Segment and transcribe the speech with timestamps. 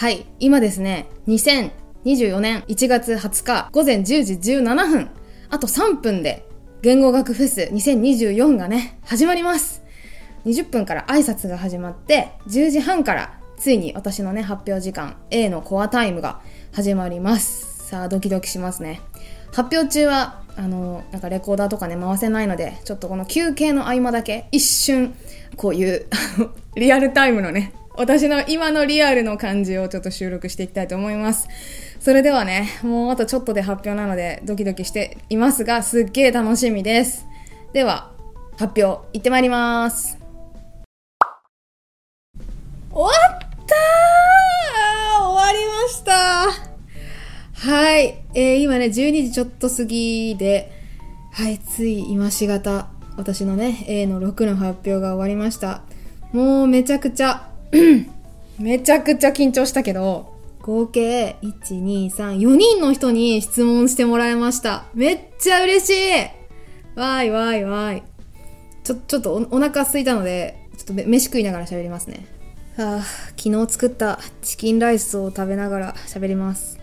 [0.00, 4.02] はい、今ですね、2024年1月20日午前10
[4.40, 5.10] 時17分、
[5.50, 6.48] あと3分で
[6.80, 9.82] 言語学フェス2024がね、始まります。
[10.46, 16.40] 20分から挨拶が始まって、10時半からついに私のね、発表時間 A のコアタイムが
[16.72, 17.86] 始まります。
[17.86, 19.02] さあ、ドキドキしますね。
[19.52, 25.14] 発表中は、あの、なんかレコーダーとかね、回せないので、ちょっとこの休憩の合間だけ、一瞬、
[25.56, 26.06] こういう、
[26.74, 31.48] リアルタイムのね、私の今のリアルの感じをちょっと収録していきたいと思います。
[32.00, 37.26] それではね、もうあとちょっとで発表なのでドキドキしていますが、すっげー楽しみです。
[37.74, 38.10] では、
[38.56, 40.18] 発表いってまいります。
[42.90, 46.70] 終わったー終わりました
[47.68, 48.92] はい、えー、今ね、12
[49.24, 50.72] 時ちょっと過ぎで、
[51.32, 52.88] はい、つい今しがた、
[53.18, 55.82] 私のね、A の6の発表が終わりました。
[56.32, 57.50] もうめちゃくちゃ、
[58.58, 64.84] めちゃくちゃ緊張したけど、合計、1、2、3、4人の人に質問してもらいました。
[64.94, 66.40] めっちゃ嬉しい
[66.98, 68.02] わーいわいわい。
[68.84, 72.26] ちょ、ちょっとおお腹空いたので、ちょっと飯食いながら喋りますね。
[72.76, 73.02] はあ、
[73.36, 76.78] 昨日作ったチキンライスを食べながら喋ります。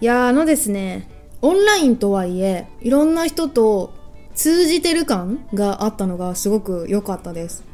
[0.00, 1.08] いやあのですね、
[1.42, 3.92] オンラインとはいえ、いろんな人と
[4.34, 7.64] 通じてる感があったのがすごく良かったです。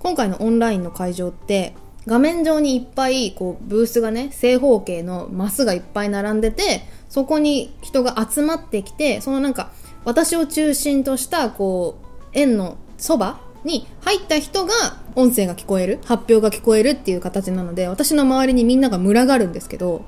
[0.00, 1.74] 今回のオンラインの会場って、
[2.06, 9.70] 画面上にいっぱいこうブースがね、正方形のマスがいっぱい並んでて、そこに人が集まってきて、そのなんか
[10.04, 14.72] 私を中心としたこう円のそばに入った人が
[15.16, 20.02] 音声が聞こえる、発表が聞こえるっていう形なので、私の周りにみんなが群がるんですけど、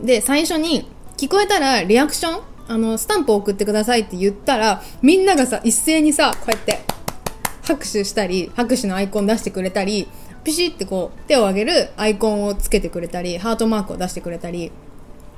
[0.00, 6.78] で、最初に聞こえたらリアクションあの、スタンプを送ってくださいって言ったら、みんながさ、一斉にさ、こうやって
[7.62, 10.08] 拍手したり、拍手のアイコン出してくれたり、
[10.44, 14.72] ピシってこう手を挙げるアイコンをつけてくれたり、ハートマークを出してくれたり、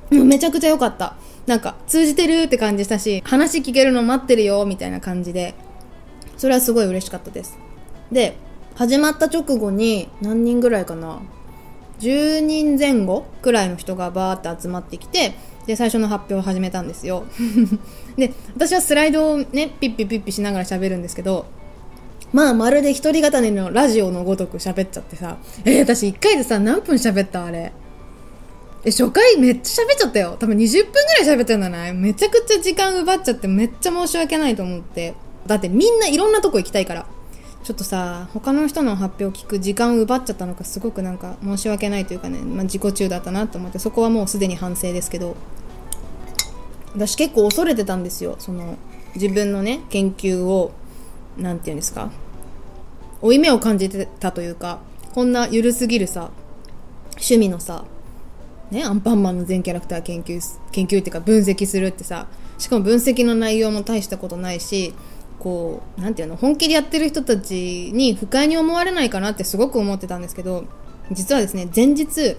[0.09, 1.15] めちゃくちゃ良かった。
[1.45, 5.55] なんか通じてるって感じしたし、話聞けるの待ってるよみたいな感じで、
[6.37, 7.57] それはすごい嬉しかったです。
[8.11, 8.37] で、
[8.75, 11.21] 始まった直後に何人ぐらいかな
[11.99, 15.35] ？10人前後くらいの人がバーって集まってきて、
[15.65, 17.23] で、最初の発表を始めたんですよ。
[18.17, 21.45] で、私はスライドをね、ピッピピッピしながら喋るんですけど、
[22.33, 27.71] まあ、まるで一人語りのラジオのごとく喋っちゃってさ、えー、私一回でさ、何分喋ったあれ。
[28.85, 30.35] え、初回めっちゃ喋っちゃったよ。
[30.39, 35.13] 多分20分ぐらい喋ったんじゃないめちゃくちゃ時間奪っちゃってめっちゃ申し訳ないと思って。
[35.45, 37.05] だってみんないろんなとこ行きたいから。
[37.63, 45.37] ちょっとさ、他の人の発表を聞く時間を奪っちゃったのかすごくなんか申し訳ないというかね、まあ、自己中だったなと思って、そこはもうすでに反省ですけど、
[46.93, 48.35] 私結構恐れてたんですよ。
[48.39, 48.75] その、
[49.15, 50.71] 自分のね、研究を、
[51.37, 52.11] なんていうんですか、
[53.23, 54.81] 負い目を感じてたというか、
[55.13, 56.31] こんなゆるすぎるさ、
[57.13, 57.85] 趣味のさ、
[58.69, 60.39] ね、アンパンマンの全キャラクター研究、
[60.71, 64.93] 研究っていうか分析するってさ、しかも分析の内容も大したことないし、
[65.39, 70.65] こう、なんていうの、本気でやってる人たちに不快に思われないかなってすごく思ってたんですけど、
[71.11, 72.35] 実はですね、前日、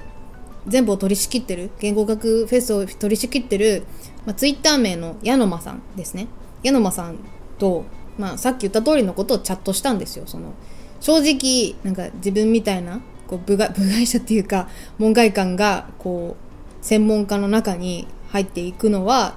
[0.66, 3.84] 全部を取り仕切ってる、言語学フェスを取り仕切ってる、
[4.26, 6.28] まあ、ツイッター名のヤノマさんですね。
[6.62, 7.18] ヤノマさん
[7.58, 7.84] と、
[8.18, 10.24] まあ、さっき言った通りのことをチャットしたんですよ。
[10.26, 10.52] その、
[11.00, 19.34] 正直、なんか自分みたいな、こう部外、 部外者っていうか、門外漢が、こう、専門家の中に入っていくのは、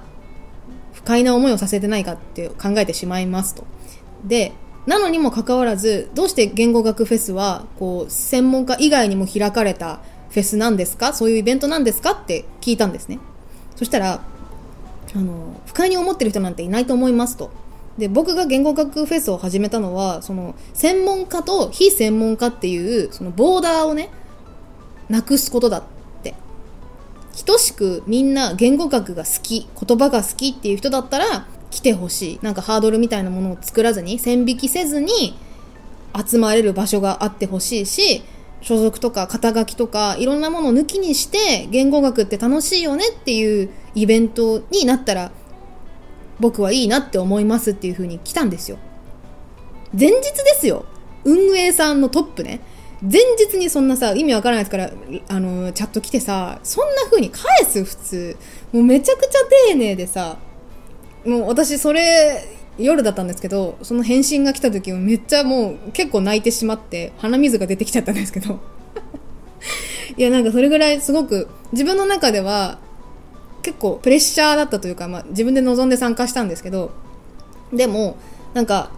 [0.92, 3.64] 不快な思いをさせてないかって考えてしまいますと。
[4.24, 4.52] で、
[4.86, 10.00] なのにもかかわらず、どうして言語学フェスは、こう、専門家以外にも開かれた
[10.30, 11.12] フェスなんですか？
[11.12, 12.12] そういうイベントなんですか？
[12.12, 13.18] って聞いたんですね。
[13.76, 14.20] そしたら、
[15.14, 17.50] あの、不快に思ってる人なんていないと思いますと。
[17.98, 24.10] で、僕が言語学フェスを始めたのは、その、専門家と非専門家っていう、その、ボーダーをね、
[25.08, 25.82] なくすことだっ
[26.22, 26.34] て。
[27.44, 32.38] 等しくみんな言語学が好き、言葉が好きっていう人だったら、来てほしい。
[32.40, 35.36] なんかハードルみたいなものを作らずに、線引きせずに、
[36.16, 38.22] 集まれる場所があってほしいし、
[38.60, 45.30] 所属とか肩書きとかいろんなものを抜きにして言語学って楽しいよねっていうイベントになったら
[46.40, 48.78] 僕はいいなって思いますっていう風に来たんですよ。
[49.98, 50.84] 前日ですよ。
[51.24, 52.60] 運営さんのトップね。
[53.00, 54.90] 前日にそんなさ、意味わからないですから、
[55.28, 58.36] あの、チャット来てさ、そんな風に返す普通。
[58.72, 59.38] もうめちゃくちゃ
[59.68, 60.38] 丁寧でさ、
[61.24, 62.44] もう私それ、
[62.78, 68.58] 夜だったんですけど、その返信が来た時めっちゃもう結構泣いてしまって、鼻水が出てきちゃったんですけど。
[70.16, 72.78] いや、なんかそれぐらいすごく自分の中では
[73.68, 76.90] 結構プレッシャーだったというか、まあ自分で望んで参加したんですけど、
[77.70, 78.16] でも、
[78.54, 78.90] なんか、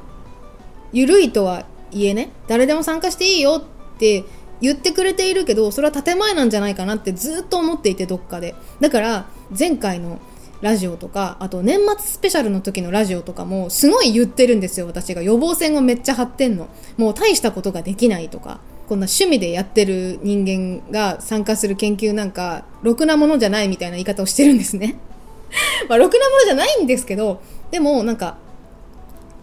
[0.92, 4.22] ゆるいとはいえね、誰でも参加していいよって
[4.60, 8.54] 言ってくれているけどそれは建前なんじゃないかなってずっと思っていてどっかで。
[8.78, 9.26] だから
[9.56, 10.20] 前回の
[10.60, 15.22] ラジオとかあと年末スペシャルの時のラジオとかもすごい言ってるんですよ私が。
[15.22, 16.68] 予防線をめっちゃ張ってんの。
[16.96, 18.60] もう大したことができないとか。
[18.90, 24.96] こんな趣味でやってる人間が参加する研究なんかろくなものじゃないみたいな言い方をしてるんですね。
[25.88, 27.40] まあろくなものじゃないんですけど
[27.70, 28.38] でもなんか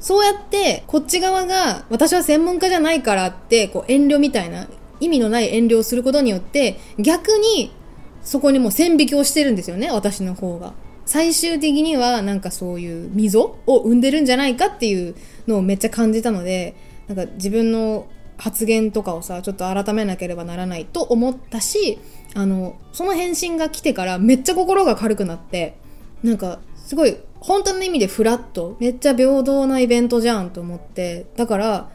[0.01, 4.67] そうやってこっち側が私は専門家じゃないからってこう遠慮みたいな
[4.99, 7.71] 意味のない遠慮をすることによって逆に
[8.23, 10.73] そこにもう線引きをしてるんですよね私の方が。
[11.05, 15.15] 最終的にはなんかそういう溝を生んでるんじゃないかっていう
[15.47, 16.75] のをめっちゃ感じたので
[17.07, 21.99] なんか自分の発言とかをさちょっと改めなければならないと思ったし
[22.35, 25.77] あのその返信が来てからめっちゃ心が軽くなって
[26.23, 31.89] なんかすごい本当の意味でフラットめっちゃ平等なイベントじゃんと思ってだから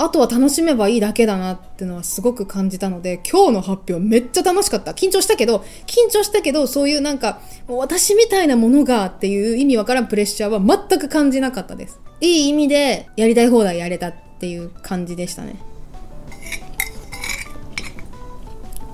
[0.00, 4.92] あとは楽しめばいいだけだなってのはすごく感じたので、今日の発表めっちゃ楽しかった。
[4.92, 12.00] 緊張したけど、緊張したけど、そういうなんか、私みたいなものがっていう意味わからんプレッシャーは全く感じなかったです。
[12.20, 15.56] いい意味でやりたい放題やれたっていう感じでしたね。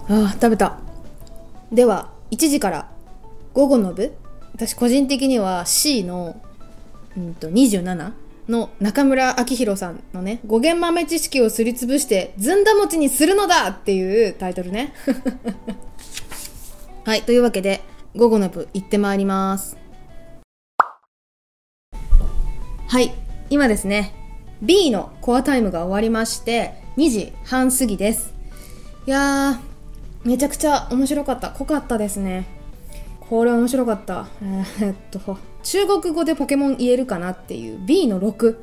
[0.09, 0.79] ああ、食べた。
[1.71, 2.91] では、1時から
[3.53, 4.15] 午後の部
[4.55, 6.41] 私個人的には C の、
[7.17, 8.13] うんと、27
[8.49, 14.95] の中村明宏さんのね、語源豆知識をすりつぶしてずんだ餅にするのだっていうタイトルね。
[17.05, 17.83] はい、というわけで、
[18.17, 19.77] 午後の部行ってまいります。
[22.89, 23.13] はい、
[23.51, 24.15] 今ですね、
[24.65, 28.33] B のコアタイムが終わりまして、2時半過ぎです。
[29.07, 31.51] いやー、めちゃくちゃ面白かった。
[31.51, 32.47] 濃かったですね。
[33.21, 34.27] これ面白かった。
[34.43, 38.57] えー、っと、中国語でポケモン言えるかなっていう B の6っ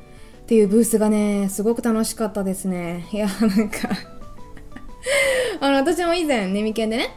[0.48, 3.08] ていうブースがね、すごく楽しかったですね。
[3.12, 3.90] いや、なんか
[5.62, 7.16] あの、私も以前、ネミケンでね、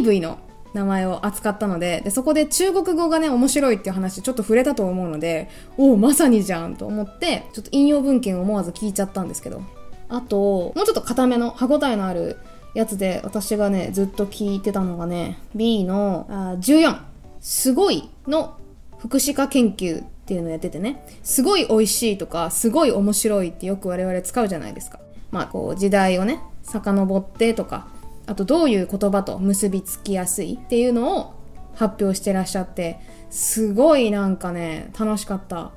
[0.00, 0.38] EV の
[0.74, 5.48] 名前を扱ったのでで、そこで中国語がね、面白いっていう話ちょっと触れたと思うので、
[5.78, 9.62] おお、まさにじゃんと思って、ちょっと引用文献を思わず聞いちゃったんですけど。
[10.08, 12.36] あと、もうちょっと固めの歯応えのある
[12.74, 16.98] やつで私がね、ずっと聞いてたのがね、B のあ14、
[17.40, 18.56] すごいの
[18.98, 24.98] 福祉科研究っていうのをやっててね、すごい美味しいとか、すごい面白いってよく我々使うじゃないですか。
[25.30, 27.88] まあ、こう、時代をね、遡ってとか、
[28.26, 31.34] あとどういう言葉と結びつきやすいっていうのを
[31.74, 33.00] 発表してらっしゃって、
[33.30, 35.72] すごいなんかね、楽しかった。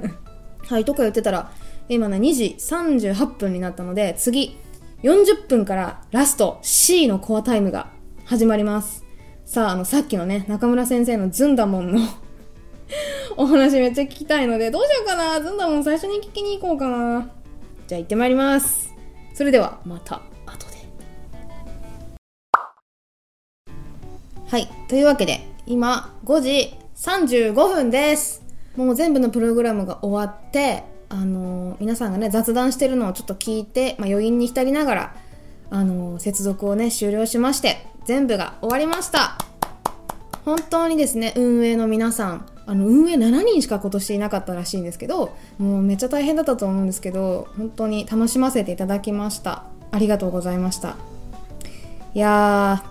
[0.68, 1.52] はい、とか言ってたら、
[1.88, 4.58] 今ね、2時38分になったので、次、
[5.02, 7.88] 40分からラスト C のコアタイムが
[8.24, 9.04] 始まります。
[9.44, 12.00] さあ、あの、さっきのね、中村先生のズンダモンの
[13.38, 15.40] お話めっちゃ聞きたいので、どうしようかな。
[15.40, 17.30] ずんだもん最初に聞きに行こうかな。
[17.86, 18.94] じゃあ行ってまいります。
[19.32, 20.20] それでは、また
[24.48, 24.66] はい。
[24.88, 28.42] というわけで、今、5時35分です。
[28.76, 35.16] もう全部のプログラムが終わって、あのー、皆さんがね、雑談してるのをちょっと聞いて、まあ、余韻に浸りながら、
[35.68, 39.36] あのー、接続をね、終了しまして、全部が終わりました。
[40.46, 50.96] 本当にですね、運営の皆さん、あの運営7人しか今年いなかったらしいんですけどもうめっちゃ大変だったと思うんですけど本当に楽しませていただきましたありがとうございました
[52.12, 52.84] いや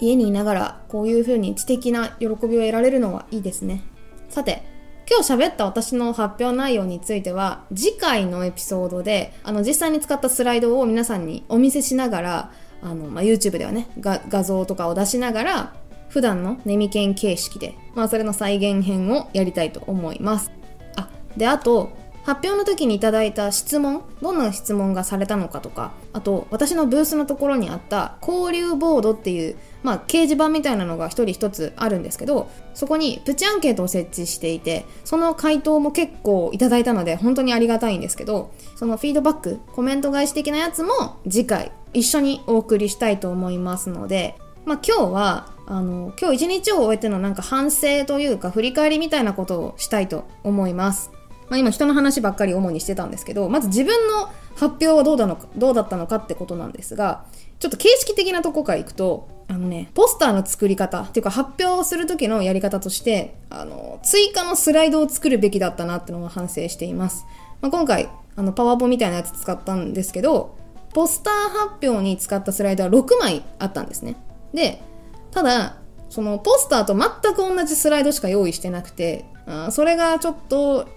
[0.00, 3.82] 家にいながらこういう風に知的な喜びを得られるのはいいですね
[4.28, 4.62] さて
[5.08, 15.74] 今日喋った私の発表内容については次回のエピソードであの実際に使ったスライドを皆さんにお見せしながらあの、まあ、YouTube ではね画像とかを出しながら
[16.08, 20.50] 普段のネミケン形式で、まあそれの再現編をやりたいと思います。
[20.96, 21.92] あ、で、あと、
[22.24, 51.12] 発表の時にいただいた質問、どんな質問がされたのかとか、あと、私のブースのところにあった交流ボードっていう、まあ、掲示板みたいなのが一人一つあるんですけど、そこにプチアンケートを設置していて、その回答も結構いただいたので、本当にありがたいんですけど、そのフィードバック、コメント返し的なやつも次回一緒にお送りしたいと思いますので、まあ、今日はあの今日一日を終えてのなんか反省というか振り返りみたいなことをしたいと思います。
[51.48, 57.24] まあ、今人の話ばっかり主にしてたんですけどまず自分の発表はどうだのどうだったのかってことなんですが
[57.58, 67.26] ちょっと形式的なとこからいくとあのねポスターの作り方っていうか発表をする時のやり方としてあの追加のスライドを作るべきだったなってのを反省しています、
[67.60, 70.56] まあ、今回あのパワポみたいなやつ使ったんですけど
[70.92, 74.16] ポスター発表に使ったスライドは6枚あったんですね。
[74.54, 74.82] で
[75.30, 75.76] ただ
[76.08, 80.88] そのポスターと全く同じスライドしか用意してなくてあそれがちょっと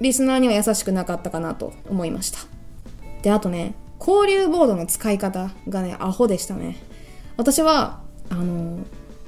[0.00, 2.38] リスナーには優しくなかったかなと思いました。
[3.22, 6.76] であとね交流ボードの使い方がね、アホでしたね。
[7.36, 8.00] 私は、
[8.30, 8.78] あの、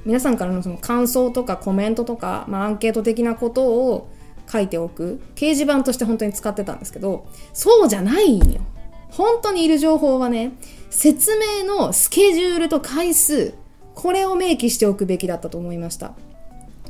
[0.05, 4.09] 皆さんからのその感想とかコメントとか、まあ、アンケート的なことを
[4.51, 8.61] 書いておく掲示板として本当に使ってたんですけどそうじゃないんよ。
[9.09, 10.53] 本当にいる情報はね
[10.89, 13.53] 説明のスケジュールと回数
[13.93, 16.13] これを明記しておくべきだったと思いました。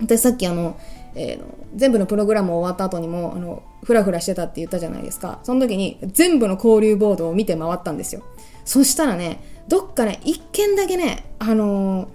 [0.02, 0.80] 私さっきあの、
[1.16, 5.40] えー、の全部のプログラム終わった後にもあのフラフラしてたって言ったじゃないですか。
[5.44, 8.24] その時に全部の交流ボードを見て回ったんですよ。
[8.66, 12.08] そしたらねどっかね一件だけねあのー、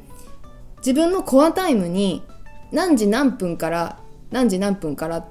[0.79, 2.23] 自分のコアタイムに
[2.73, 3.99] 何時何分から
[4.31, 5.29] 何時何分から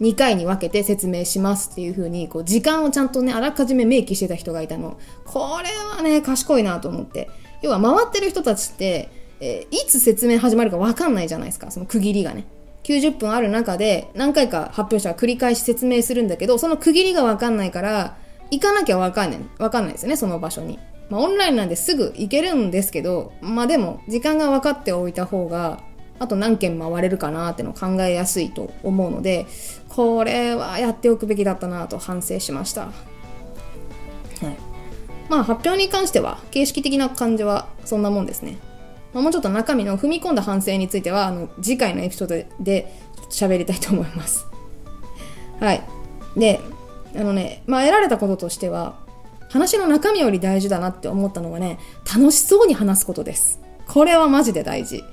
[0.00, 4.98] 2回に分けて説明しますっていう風にこう時間をちゃんとねあらかじめ明記してた人がいたの。
[5.24, 7.30] これはね賢いなと思って。
[7.62, 9.08] 要は回ってる人たちって、
[9.40, 12.44] えー、いつ説明始まるか分かんないじゃないですかその区切りがね。
[12.84, 18.16] 90分ある中で何回か発表者が繰り返し説明するんだけどその区切りが分かんないから
[18.52, 20.78] 行かなきゃ分かんない分かんないですねその場所に。
[21.08, 25.80] まあ、オンラインなんですぐ行けるんですけど、まあでも、時間が分かっておいた方が、
[26.18, 29.46] あと何件回れるかなっての考えやすいと思うので
[29.88, 34.56] これはやっておくべきだったなと反省しました、はい、
[35.28, 38.56] まあ発表に関しては形式的な感じはそんなもんですね、
[39.12, 42.92] まあ、もうちょっと中身の踏み込んだ反省についてはあの次回のエピソードで
[43.30, 44.46] 喋りたいと思います。
[45.60, 45.82] はい。
[46.36, 46.60] で
[47.14, 48.96] あのねまあ得られたこととしては
[49.48, 53.60] 話の中身より大事だなって思ったのはね楽しそうに話すことです。
[53.86, 55.04] これはマジで大事。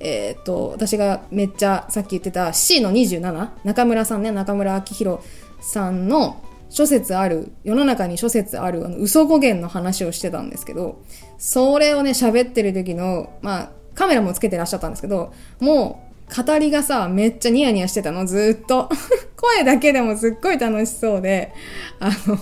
[0.00, 5.18] えー、っと、私がめっちゃさっき言ってた C の27、中村さんね、中村明宏
[5.60, 11.02] さんの諸説ある、世の中に諸説ある、あの、嘘語源の話をしてたんですけど、
[11.38, 18.88] それをね、喋ってる時の、まあ、カメラもつけてらっしゃったんですけど、もう、語りがさ、めっちゃニヤニヤしてたの、ずっと。
[19.36, 21.52] 声だけでもすっごい楽しそうで、
[22.00, 22.38] あの、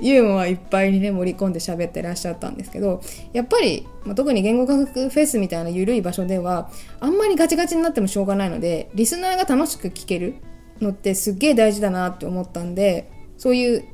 [0.00, 3.00] ユーモアいっぱいにね盛り込んで喋ってらっしゃったんですけど
[3.32, 10.36] やっぱり、まあ、特に言語科学フェスみたいな緩い場所ではあんまりガチガチになってもしょうがないのでリスナーが楽しく聞ける
[10.80, 13.84] のってすっげえ大事だなって思ったんでそういう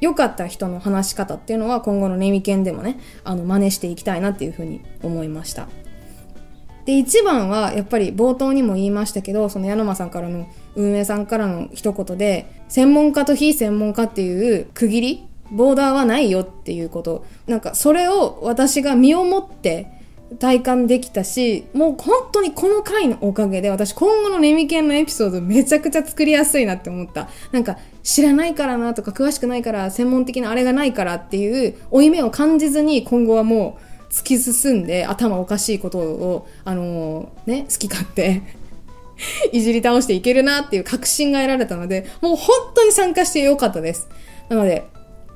[0.00, 5.68] 良かった人の話し方っていうのは今後のネミケンでもねあの真似していきたいなっていうふうに思いました。
[6.84, 15.28] で一番はやっぱり冒頭にも言いましたけどその矢野間さんからの運営さんからの一言で専門家と非専門家っていう区切り？
[15.50, 19.93] ボーダーはないよっていうことなんかそれを私が身をもって
[20.38, 38.42] 体感できたしもう本当にこの回のおかげで私今後のネミケンのエピソードめちゃくちゃ作りやすいなって思ったなんか知らないからなとか詳しくないから専門的なあれがないからっていう負い目を感じずに今後はもう突き進んで頭おかしいことを、あのー、ね、好き勝手
[39.50, 44.08] いじり倒していけるなっていう確信が得られたので、もう本当に参加してよかったです。
[44.48, 44.86] なので、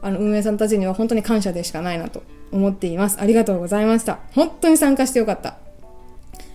[0.01, 3.19] あの、運営さんたちには本当に感謝でしかないなと思っています。
[3.21, 4.19] ありがとうございました。
[4.35, 5.57] 本当に参加してよかった。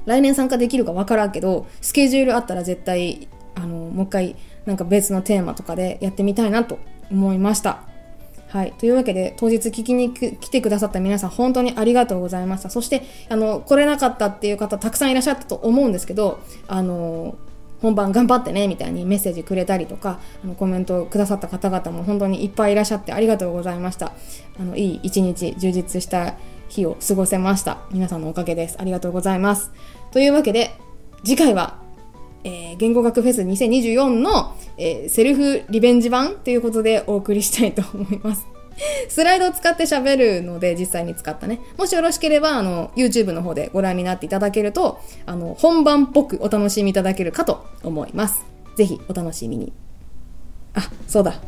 [0.05, 4.35] 来年参加できるかわからんけど、スケジュールあったら絶対、あの、もう一回、
[4.65, 6.79] なんか別のテーマとかでやってみたいなと
[7.11, 7.81] 思いました。
[8.53, 8.73] はい。
[8.77, 12.69] というわけで、当日聞きに来てくださった皆さん、本当にありがとうございました。
[12.69, 17.35] そして、あの、来れなかったっていう方、たくさんいらっしゃったと思うんですけど、あの、
[17.83, 24.13] 本番頑張ってね、みたいにメッセージくれたりとか、あの、コメントくださった方々も本当にいっぱいいらっしゃってありがとうございました。
[24.57, 26.35] あの、いい一日、充実した
[26.69, 27.79] 日を過ごせました。
[27.91, 28.77] 皆さんのおかげです。
[28.79, 29.71] ありがとうございます。
[30.11, 30.71] というわけで、
[31.25, 31.83] 次回は
[32.43, 38.52] えー、言語学フェス2024の、えー、セルフリベンジ版ということでお送りしたいと思います。
[39.09, 41.59] スライドを使って喋るので、実際に使ったね。
[41.77, 48.43] もしよろしければ、あの、YouTube の方でご覧になっていただけると、あの、本番っぽくお楽しみいただけるかと思います。
[48.75, 49.73] ぜひお楽しみに。
[50.73, 51.39] あ、そうだ。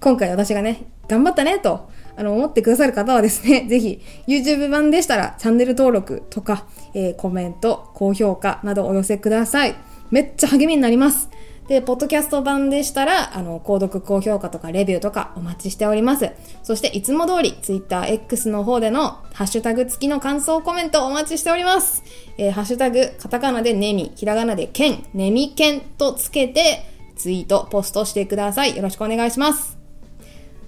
[0.00, 9.74] 今回私がね、頑張ったねと、あの、思ってくださる方はですね、 ぜひ、YouTube 版でしたら、チャンネル登録とか、えー、コメント、高評価などお寄せください。
[10.10, 11.28] めっちゃ励みになります。
[11.68, 16.30] で、ポッドキャスト版でしたら、あの、購読、高評価とかレビューとかお待ちしております。
[16.62, 22.04] そして、いつも通り、Twitter X の方での、ハッシュタグ付きの感想コメントお待ちしております。
[22.38, 26.84] えー、ハッシュタグ、カタカナでネミ、ひらがなでケン、ネミケンとつけて、
[27.16, 28.76] ツイート、ポストしてください。
[28.76, 29.76] よろしくお願いします。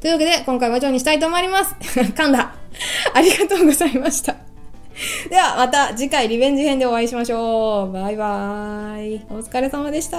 [0.00, 1.74] というわけで、今回は以上にしたいと思います。
[1.94, 2.54] 噛んだ。
[3.14, 4.47] ありがとうございました。
[5.30, 7.92] ではまた次回リベンジ編でお会いしましょう。
[7.92, 9.20] バイバーイ。
[9.30, 10.18] お疲れ様でした。